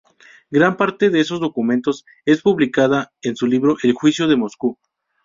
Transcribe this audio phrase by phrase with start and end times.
[0.49, 4.79] Gran parte de esos documentos es publicada en su libro "El juicio de Moscú".